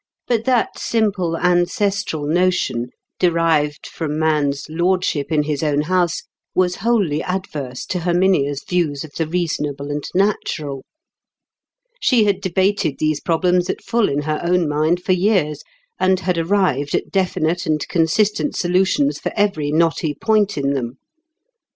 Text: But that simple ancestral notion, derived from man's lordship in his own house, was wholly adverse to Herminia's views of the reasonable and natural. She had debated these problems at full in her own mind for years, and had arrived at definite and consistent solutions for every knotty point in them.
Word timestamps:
But 0.25 0.45
that 0.45 0.79
simple 0.79 1.37
ancestral 1.37 2.25
notion, 2.25 2.87
derived 3.19 3.85
from 3.85 4.17
man's 4.17 4.65
lordship 4.67 5.31
in 5.31 5.43
his 5.43 5.61
own 5.61 5.81
house, 5.81 6.23
was 6.55 6.77
wholly 6.77 7.21
adverse 7.21 7.85
to 7.85 7.99
Herminia's 7.99 8.63
views 8.67 9.03
of 9.03 9.11
the 9.15 9.27
reasonable 9.27 9.91
and 9.91 10.03
natural. 10.15 10.83
She 12.01 12.23
had 12.23 12.41
debated 12.41 12.95
these 12.97 13.19
problems 13.19 13.69
at 13.69 13.83
full 13.83 14.09
in 14.09 14.23
her 14.23 14.41
own 14.43 14.67
mind 14.67 15.03
for 15.03 15.11
years, 15.13 15.61
and 15.99 16.19
had 16.21 16.39
arrived 16.39 16.95
at 16.95 17.11
definite 17.11 17.67
and 17.67 17.87
consistent 17.87 18.55
solutions 18.55 19.19
for 19.19 19.31
every 19.35 19.71
knotty 19.71 20.15
point 20.19 20.57
in 20.57 20.73
them. 20.73 20.97